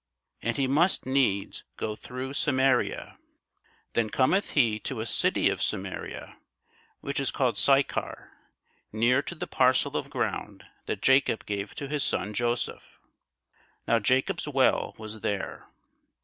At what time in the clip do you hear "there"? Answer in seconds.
15.19-15.67